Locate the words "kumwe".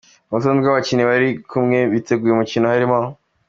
1.49-1.77